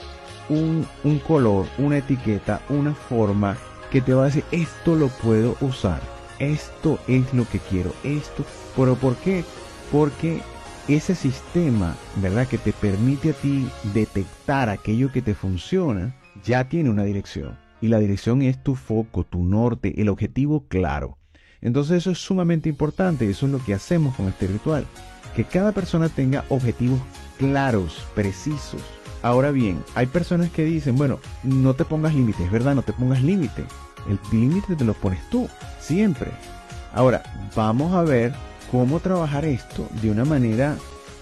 [0.48, 3.56] un, un color, una etiqueta, una forma
[3.90, 6.00] que te va a decir, esto lo puedo usar,
[6.38, 8.44] esto es lo que quiero, esto.
[8.76, 9.44] Pero ¿por qué?
[9.92, 10.40] Porque
[10.88, 12.46] ese sistema, ¿verdad?
[12.46, 17.58] Que te permite a ti detectar aquello que te funciona, ya tiene una dirección.
[17.80, 21.18] Y la dirección es tu foco, tu norte, el objetivo claro.
[21.60, 24.86] Entonces eso es sumamente importante eso es lo que hacemos con este ritual.
[25.34, 27.00] Que cada persona tenga objetivos
[27.38, 28.82] claros, precisos,
[29.22, 32.94] Ahora bien, hay personas que dicen, bueno, no te pongas límites, es verdad, no te
[32.94, 33.64] pongas límite.
[34.08, 35.46] El límite te lo pones tú,
[35.78, 36.30] siempre.
[36.94, 37.22] Ahora,
[37.54, 38.32] vamos a ver
[38.70, 40.76] cómo trabajar esto de una manera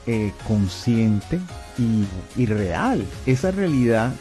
[0.07, 1.39] eh, consciente
[1.79, 2.05] y,
[2.41, 3.05] y real.
[3.27, 4.13] Esa realidad,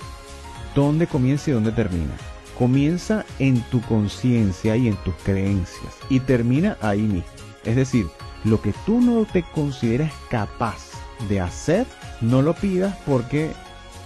[0.76, 2.14] ¿dónde comienza y dónde termina?
[2.58, 7.30] Comienza en tu conciencia y en tus creencias y termina ahí mismo.
[7.64, 8.08] Es decir,
[8.44, 10.92] lo que tú no te consideras capaz
[11.30, 11.86] de hacer,
[12.22, 13.52] no lo pidas porque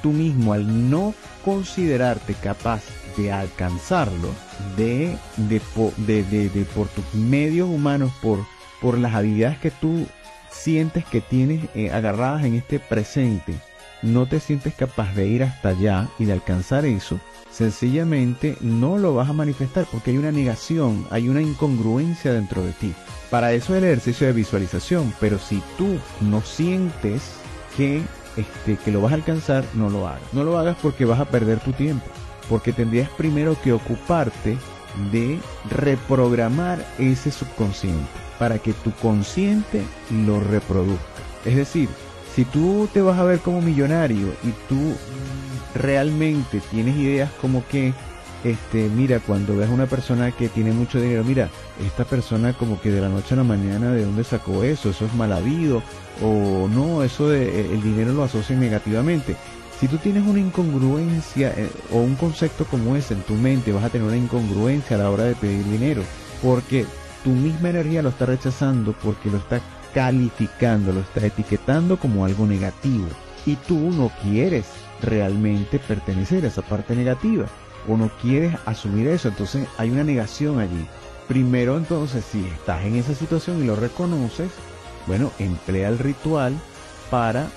[0.02, 2.82] tú mismo al no considerarte capaz
[3.18, 4.30] de alcanzarlo,
[4.78, 8.40] de, de, de, por tus medios humanos, por,
[8.82, 10.08] por las habilidades que tú
[10.50, 13.54] sientes que tienes eh, agarradas en este presente,
[14.02, 17.20] no te sientes capaz de ir hasta allá y de alcanzar eso,
[17.52, 22.72] sencillamente no lo vas a manifestar porque hay una negación, hay una incongruencia dentro de
[22.74, 22.94] ti.
[23.30, 27.22] Para eso es el ejercicio de visualización, pero si tú no sientes
[27.78, 28.02] que,
[28.36, 30.22] este, que lo vas a alcanzar, no lo hagas.
[30.34, 32.06] No lo hagas porque vas a perder tu tiempo,
[32.50, 34.58] porque tendrías primero que ocuparte
[35.12, 35.40] de
[35.70, 39.84] reprogramar ese subconsciente para que tu consciente
[40.26, 41.22] lo reproduzca.
[41.46, 41.90] Es decir,
[42.36, 44.96] si tú te vas a ver como millonario y tú
[45.76, 47.94] realmente tienes ideas como que,
[48.44, 51.52] este, mira, cuando ves a una persona que tiene mucho dinero, mira,
[51.86, 54.90] esta persona como que de la noche a la mañana, ¿de dónde sacó eso?
[54.90, 55.84] Eso es mal habido,
[56.24, 59.36] o no, eso de eh, el dinero lo asocia negativamente.
[59.80, 63.84] Si tú tienes una incongruencia eh, o un concepto como ese en tu mente, vas
[63.84, 66.02] a tener una incongruencia a la hora de pedir dinero,
[66.42, 66.88] porque
[67.24, 69.62] tu misma energía lo está rechazando, porque lo está
[69.94, 73.08] calificando, lo está etiquetando como algo negativo.
[73.46, 74.66] Y tú no quieres
[75.02, 77.46] realmente pertenecer a esa parte negativa
[77.88, 79.30] o no quieres asumir eso.
[79.30, 80.86] Entonces hay una negación allí.
[81.28, 84.52] Primero entonces, si estás en esa situación y lo reconoces,
[85.08, 86.54] bueno, emplea el ritual
[87.10, 87.48] para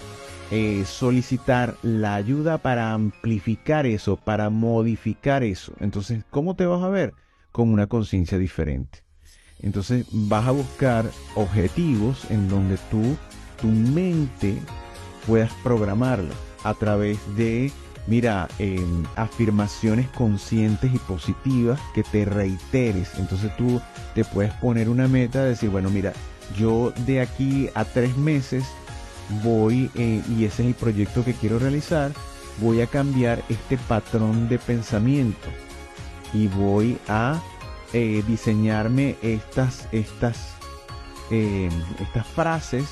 [0.51, 5.73] eh, solicitar la ayuda para amplificar eso, para modificar eso.
[5.81, 7.15] Entonces, ¿cómo te vas a ver?
[7.51, 9.04] Con una conciencia diferente.
[9.61, 13.17] Entonces vas a buscar objetivos en donde tú,
[13.61, 14.59] tu mente,
[15.27, 17.73] puedas programarlo a través de,
[18.07, 23.11] mira, em, afirmaciones conscientes y positivas que te reiteres.
[23.19, 23.81] Entonces tú
[24.15, 26.13] te puedes poner una meta de decir, bueno, mira,
[26.59, 28.65] yo de aquí a tres meses
[29.43, 32.13] voy, eh, y ese es el proyecto que quiero realizar,
[32.61, 35.49] voy a cambiar este patrón de pensamiento
[36.33, 37.41] y voy a
[37.95, 40.57] eh, diseñarme estas, estas,
[41.31, 42.85] eh, estas frases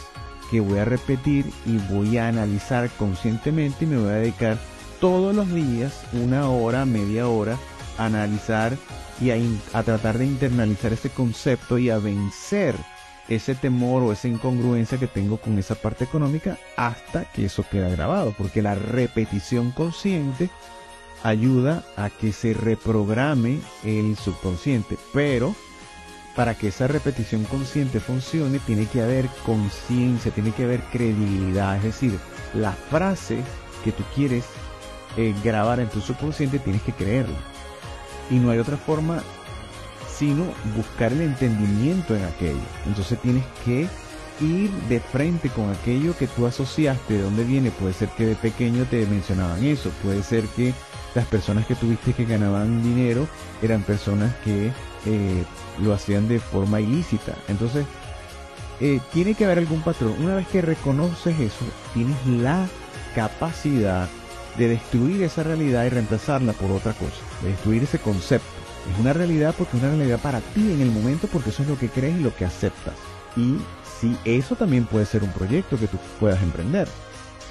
[0.49, 4.59] que voy a repetir y voy a analizar conscientemente y me voy a dedicar
[5.01, 7.59] todos los días, una hora, media hora,
[7.99, 8.77] a analizar
[9.21, 9.37] y a,
[9.73, 12.77] a tratar de internalizar ese concepto y a vencer
[13.29, 17.89] ese temor o esa incongruencia que tengo con esa parte económica hasta que eso queda
[17.89, 20.49] grabado, porque la repetición consciente
[21.23, 25.55] ayuda a que se reprograme el subconsciente, pero
[26.35, 31.83] para que esa repetición consciente funcione tiene que haber conciencia, tiene que haber credibilidad, es
[31.83, 32.19] decir,
[32.55, 33.39] la frase
[33.85, 34.45] que tú quieres
[35.17, 37.39] eh, grabar en tu subconsciente tienes que creerla.
[38.31, 39.23] Y no hay otra forma
[40.17, 40.45] sino
[40.77, 42.61] buscar el entendimiento en aquello.
[42.87, 43.89] Entonces tienes que
[44.41, 47.71] ir de frente con aquello que tú asociaste, de dónde viene.
[47.71, 50.73] Puede ser que de pequeño te mencionaban eso, puede ser que
[51.15, 53.27] las personas que tuviste que ganaban dinero
[53.63, 54.73] eran personas que
[55.07, 55.45] eh,
[55.81, 57.35] lo hacían de forma ilícita.
[57.49, 57.85] Entonces,
[58.81, 60.15] eh, tiene que haber algún patrón.
[60.21, 62.67] Una vez que reconoces eso, tienes la
[63.15, 64.09] capacidad
[64.57, 68.47] de destruir esa realidad y reemplazarla por otra cosa, de destruir ese concepto.
[68.93, 71.69] Es una realidad porque es una realidad para ti en el momento porque eso es
[71.69, 72.95] lo que crees y lo que aceptas.
[73.37, 73.57] Y
[74.01, 76.89] si eso también puede ser un proyecto que tú puedas emprender.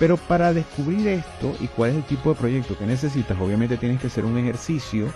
[0.02, 4.02] Pero para descubrir esto y cuál es el tipo de proyecto que necesitas, obviamente tienes
[4.02, 5.14] que hacer un ejercicio,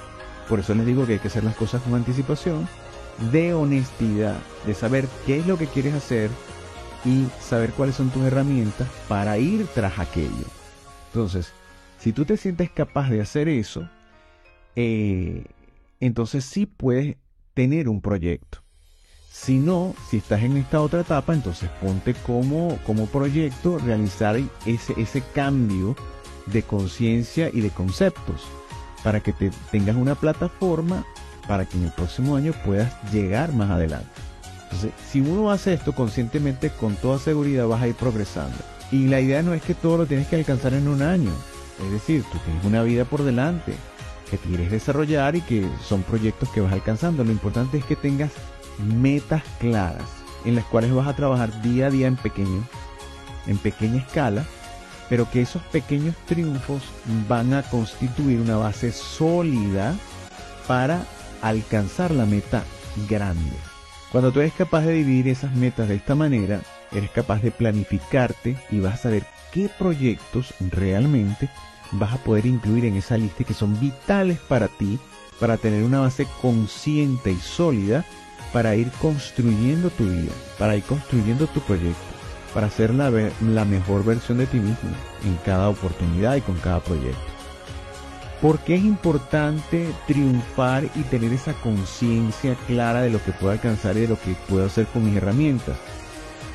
[0.48, 2.68] por eso les digo que hay que hacer las cosas con anticipación,
[3.32, 6.30] de honestidad, de saber qué es lo que quieres hacer
[7.04, 10.46] y saber cuáles son tus herramientas para ir tras aquello.
[11.08, 11.52] Entonces,
[11.98, 13.90] si tú te sientes capaz de hacer eso,
[14.76, 15.46] eh,
[16.00, 17.18] entonces sí puedes
[17.56, 18.65] tener un proyecto.
[19.38, 24.94] Si no, si estás en esta otra etapa, entonces ponte como, como proyecto realizar ese,
[24.98, 25.96] ese cambio
[26.48, 28.42] de conciencia y de conceptos
[29.04, 31.06] para que te tengas una plataforma
[31.48, 34.10] para que en el próximo año puedas llegar más adelante.
[34.64, 38.58] Entonces, si uno hace esto conscientemente, con toda seguridad vas a ir progresando.
[38.90, 41.32] Y la idea no es que todo lo tienes que alcanzar en un año.
[41.86, 43.76] Es decir, tú tienes una vida por delante
[44.32, 47.24] que quieres desarrollar y que son proyectos que vas alcanzando.
[47.24, 48.32] Lo importante es que tengas
[48.80, 50.04] metas claras
[50.46, 52.64] en las cuales vas a trabajar día a día en pequeño,
[53.48, 54.46] en pequeña escala,
[55.10, 56.84] pero que esos pequeños triunfos
[57.28, 59.96] van a constituir una base sólida
[60.68, 61.04] para
[61.42, 62.64] alcanzar la meta
[63.10, 63.56] grande.
[64.12, 66.62] Cuando tú eres capaz de dividir esas metas de esta manera,
[66.92, 71.50] eres capaz de planificarte y vas a saber qué proyectos realmente
[71.92, 75.00] vas a poder incluir en esa lista que son vitales para ti,
[75.40, 78.06] para tener una base consciente y sólida
[78.56, 82.00] para ir construyendo tu vida, para ir construyendo tu proyecto,
[82.54, 84.92] para ser la, mejor versión de ti mismo
[85.26, 87.20] en cada oportunidad y con cada proyecto.
[88.42, 93.98] ¿Por qué es importante triunfar y tener esa conciencia clara de lo que puedo alcanzar
[93.98, 95.76] y de lo que puedo hacer con mis herramientas?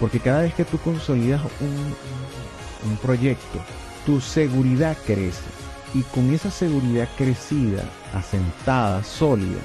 [0.01, 3.59] Porque cada vez que tú consolidas un proyecto,
[4.07, 5.51] tu seguridad crece.
[5.93, 7.83] Y con esa seguridad crecida,
[8.15, 9.61] asentada, sólida,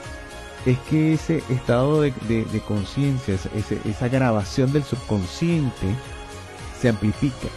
[0.65, 3.35] es que ese estado de, conciencia,
[3.85, 5.95] esa grabación del subconsciente,
[6.81, 7.47] se amplifica.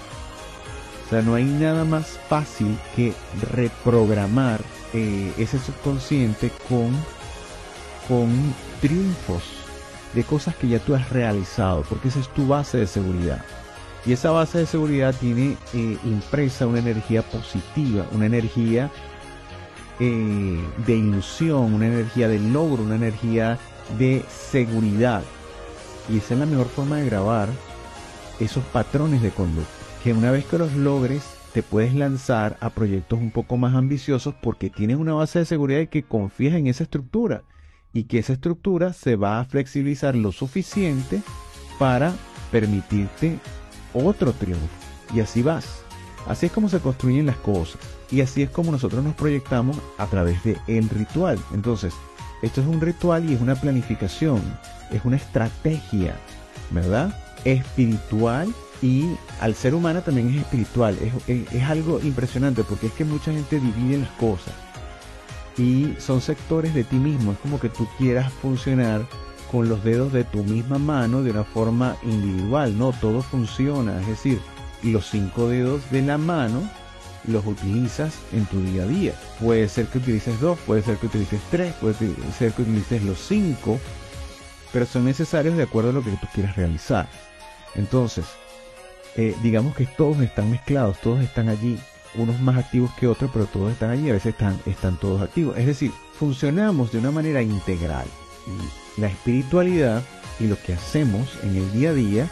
[1.06, 3.14] O sea, no hay nada más fácil que
[3.52, 4.60] reprogramar
[4.92, 6.90] eh, ese subconsciente con,
[8.06, 9.42] con triunfos
[10.14, 13.42] de cosas que ya tú has realizado, porque esa es tu base de seguridad.
[14.04, 18.90] Y esa base de seguridad tiene eh, impresa una energía positiva, una energía
[20.00, 23.58] eh, de ilusión, una energía de logro, una energía
[23.98, 25.22] de seguridad.
[26.08, 27.48] Y esa es la mejor forma de grabar
[28.40, 29.70] esos patrones de conducta.
[30.02, 34.34] Que una vez que los logres, te puedes lanzar a proyectos un poco más ambiciosos
[34.40, 37.42] porque tienes una base de seguridad y que confías en esa estructura.
[37.92, 41.22] Y que esa estructura se va a flexibilizar lo suficiente
[41.78, 42.12] para
[42.52, 43.38] permitirte
[43.94, 44.68] otro triunfo.
[45.14, 45.87] Y así vas.
[46.26, 47.80] Así es como se construyen las cosas.
[48.10, 51.38] Y así es como nosotros nos proyectamos a través de el ritual.
[51.52, 51.94] Entonces,
[52.42, 54.40] esto es un ritual y es una planificación,
[54.90, 56.16] es una estrategia,
[56.70, 57.18] ¿verdad?
[57.44, 59.06] Espiritual y
[59.40, 60.96] al ser humano también es espiritual.
[61.26, 64.54] Es, es, algo impresionante porque es que mucha gente divide las cosas
[65.56, 67.32] y son sectores de ti mismo.
[67.32, 69.04] Es como que tú quieras funcionar
[69.50, 72.78] con los dedos de tu misma mano de una forma individual.
[72.78, 74.00] No, todo funciona.
[74.00, 74.40] Es decir,
[74.82, 76.68] los cinco dedos de la mano
[77.26, 79.12] los utilizas en tu día a día.
[79.40, 81.94] Puede ser que utilices dos, puede ser que utilices tres, puede
[82.38, 83.78] ser que utilices los cinco,
[84.72, 87.08] pero son necesarios de acuerdo a lo que tú quieras realizar.
[87.74, 88.24] Entonces,
[89.16, 91.78] eh, digamos que todos están mezclados, todos están allí,
[92.14, 95.56] unos más activos que otros, pero todos están allí, a veces están, están todos activos.
[95.58, 98.06] Es decir, funcionamos de una manera integral.
[98.96, 100.02] La espiritualidad
[100.40, 102.30] y lo que hacemos en el día a día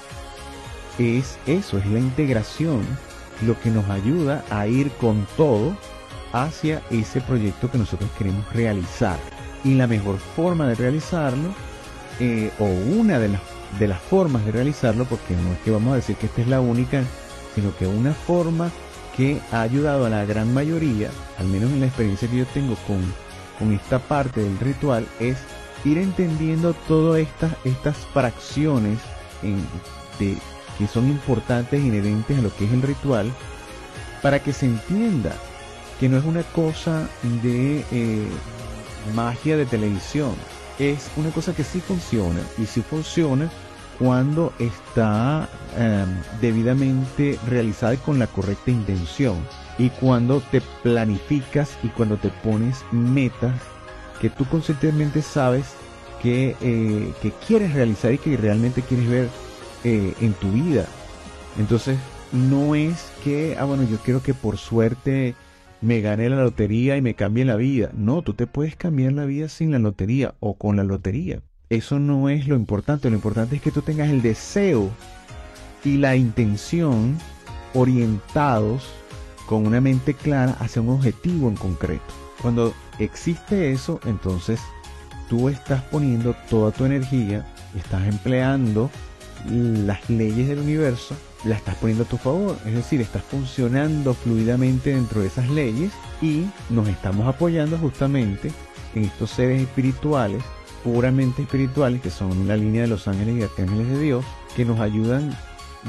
[0.98, 2.84] es eso, es la integración
[3.42, 5.76] lo que nos ayuda a ir con todo
[6.32, 9.18] hacia ese proyecto que nosotros queremos realizar.
[9.64, 11.54] Y la mejor forma de realizarlo,
[12.20, 13.40] eh, o una de las,
[13.78, 16.48] de las formas de realizarlo, porque no es que vamos a decir que esta es
[16.48, 17.02] la única,
[17.54, 18.70] sino que una forma
[19.16, 22.74] que ha ayudado a la gran mayoría, al menos en la experiencia que yo tengo
[22.86, 23.00] con,
[23.58, 25.38] con esta parte del ritual, es
[25.84, 28.98] ir entendiendo todas estas, estas fracciones
[30.18, 30.36] de,
[30.78, 33.32] que son importantes inherentes a lo que es el ritual
[34.22, 35.34] para que se entienda
[36.00, 37.08] que no es una cosa
[37.42, 38.26] de eh,
[39.14, 40.34] magia de televisión,
[40.78, 43.50] es una cosa que sí funciona y sí funciona
[43.98, 46.08] cuando está em,
[46.40, 49.36] debidamente realizada y con la correcta intención.
[49.78, 53.54] Y cuando te planificas y cuando te pones metas
[54.20, 55.66] que tú conscientemente sabes
[56.22, 59.28] que, eh, que quieres realizar y que realmente quieres ver
[59.84, 60.86] eh, en tu vida.
[61.58, 61.98] Entonces,
[62.32, 65.34] no es que, ah, bueno, yo quiero que por suerte
[65.80, 67.90] me gane la lotería y me cambie la vida.
[67.94, 71.40] No, tú te puedes cambiar la vida sin la lotería o con la lotería.
[71.68, 73.10] Eso no es lo importante.
[73.10, 74.90] Lo importante es que tú tengas el deseo
[75.84, 77.16] y la intención
[77.74, 78.88] orientados
[79.46, 82.02] con una mente clara hacia un objetivo en concreto.
[82.42, 84.60] Cuando existe eso, entonces
[85.28, 88.90] tú estás poniendo toda tu energía, estás empleando
[89.48, 92.56] las leyes del universo las estás poniendo a tu favor.
[92.66, 98.50] Es decir, estás funcionando fluidamente dentro de esas leyes y nos estamos apoyando justamente
[98.94, 100.42] en estos seres espirituales,
[100.82, 104.24] puramente espirituales, que son la línea de los ángeles y arcángeles de Dios,
[104.56, 105.36] que nos ayudan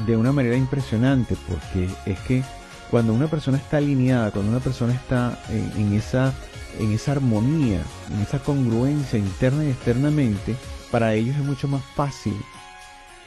[0.06, 2.42] de una manera impresionante, porque es que
[2.90, 6.32] cuando una persona está alineada, cuando una persona está en, esa,
[6.78, 7.80] en esa armonía,
[8.12, 10.54] en esa congruencia interna y externamente,
[10.90, 12.34] para ellos es mucho más fácil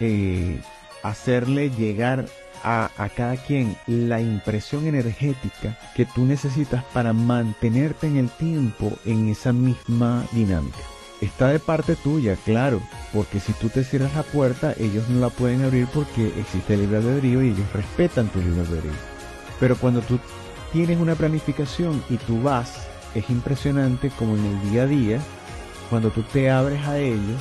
[0.02, 0.60] eh,
[1.04, 2.26] hacerle llegar
[2.64, 8.91] a, a, cada quien la impresión energética que tú necesitas para mantenerte en el tiempo
[9.06, 10.80] en esa misma dinámica.
[11.22, 12.82] Está de parte tuya, claro,
[13.14, 16.82] porque si tú te cierras la puerta, ellos no la pueden abrir porque existe el
[16.82, 18.91] libre albedrío y ellos respetan tu libre albedrío.
[19.60, 20.20] Pero cuando tú
[20.74, 25.20] tienes una planificación y tú vas, es impresionante como en el día a día,
[25.91, 27.39] cuando tú te abres a ellos,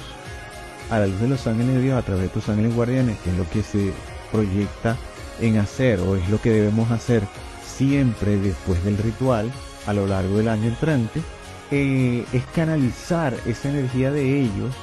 [0.90, 3.30] a la luz de los ángeles de Dios, a través de tus ángeles guardianes, que
[3.30, 3.92] es lo que se
[4.32, 4.96] proyecta
[5.40, 7.22] en hacer o es lo que debemos hacer
[7.64, 9.50] siempre después del ritual
[9.86, 11.22] a lo largo del año entrante,
[11.70, 14.74] eh, es canalizar esa energía de ellos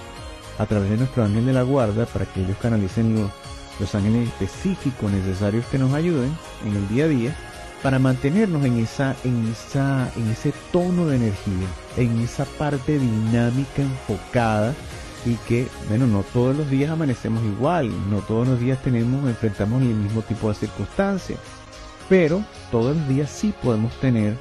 [0.58, 3.30] a través de nuestro ángel de la guarda para que ellos canalicen los,
[3.80, 6.36] los ángeles específicos necesarios que nos ayuden
[6.66, 7.36] en el día a día
[7.84, 13.84] para mantenernos en esa, en esa, en ese tono de energía, en esa parte dinámica
[13.84, 14.74] enfocada
[15.26, 19.82] y que, bueno, no todos los días amanecemos igual, no todos los días tenemos, enfrentamos
[19.82, 21.40] el mismo tipo de circunstancias,
[22.10, 24.36] pero todos los días sí podemos tener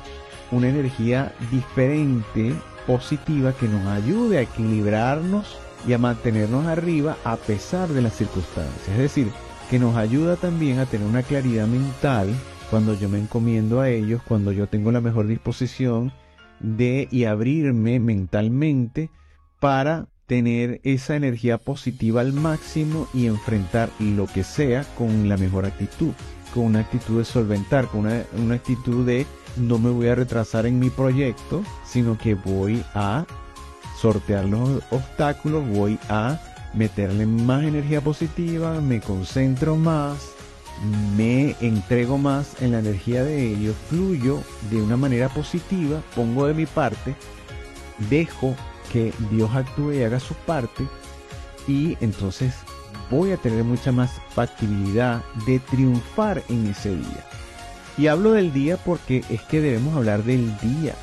[0.51, 2.55] una energía diferente,
[2.87, 8.89] positiva, que nos ayude a equilibrarnos y a mantenernos arriba a pesar de las circunstancias.
[8.89, 9.29] Es decir,
[9.71, 12.29] que nos ayuda también a tener una claridad mental
[12.71, 16.13] cuando yo me encomiendo a ellos, cuando yo tengo la mejor disposición
[16.61, 19.11] de y abrirme mentalmente
[19.61, 25.67] para tener esa energía positiva al máximo y enfrentar lo que sea con la mejor
[25.67, 26.13] actitud,
[26.53, 30.67] con una actitud de solventar, con una, una actitud de no me voy a retrasar
[30.67, 33.25] en mi proyecto, sino que voy a
[34.01, 36.41] sortear los obstáculos, voy a
[36.75, 40.33] meterle más energía positiva, me concentro más,
[41.17, 46.55] me entrego más en la energía de ellos, fluyo de una manera positiva, pongo de
[46.55, 47.15] mi parte,
[48.11, 48.55] dejo
[48.97, 50.87] que Dios actúe y haga su parte
[51.69, 52.55] y entonces
[53.11, 57.27] voy a tener mucha más factibilidad de triunfar en ese día.
[57.99, 60.95] Y hablo del día porque es que debemos hablar del día.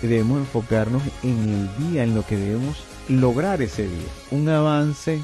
[0.00, 4.08] Debemos enfocarnos en el día, en lo que debemos lograr ese día.
[4.30, 5.20] Un avance,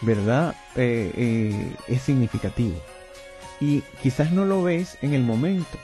[0.00, 0.54] ¿verdad?
[0.76, 2.76] Eh, eh, es significativo
[3.60, 5.76] y quizás no lo ves en el momento,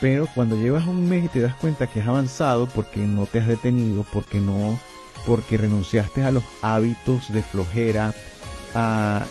[0.00, 3.40] pero cuando llevas un mes y te das cuenta que has avanzado porque no te
[3.40, 4.78] has detenido, porque no,
[5.26, 8.12] porque renunciaste a los hábitos de flojera,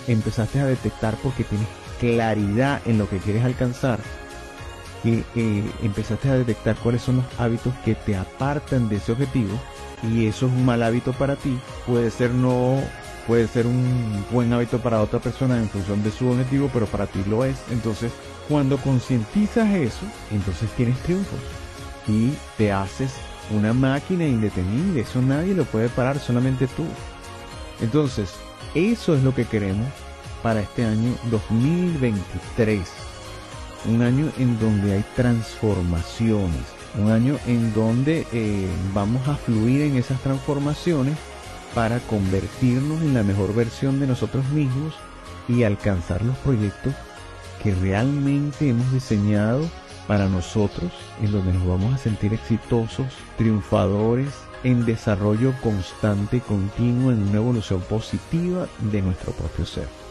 [0.07, 1.67] empezaste a detectar porque tienes
[1.99, 3.99] claridad en lo que quieres alcanzar,
[5.03, 9.59] eh, empezaste a detectar cuáles son los hábitos que te apartan de ese objetivo.
[10.03, 12.81] Y eso es un mal hábito para ti, puede ser no
[13.27, 17.07] puede ser un buen hábito para otra persona en función de su objetivo, pero para
[17.07, 17.57] ti lo es.
[17.71, 18.11] Entonces,
[18.47, 21.35] cuando concientizas eso, entonces tienes triunfo
[22.07, 23.11] y te haces
[23.51, 25.01] una máquina indetenible.
[25.01, 26.85] Eso nadie lo puede parar, solamente tú.
[27.81, 28.33] Entonces,
[28.73, 29.87] eso es lo que queremos
[30.43, 32.81] para este año 2023.
[33.85, 36.63] Un año en donde hay transformaciones.
[36.97, 41.17] Un año en donde eh, vamos a fluir en esas transformaciones
[41.73, 44.93] para convertirnos en la mejor versión de nosotros mismos
[45.47, 46.93] y alcanzar los proyectos
[47.61, 49.67] que realmente hemos diseñado
[50.07, 50.91] para nosotros,
[51.21, 54.29] en donde nos vamos a sentir exitosos, triunfadores,
[54.63, 60.04] en desarrollo constante y continuo, en una evolución positiva de nuestro propio ser.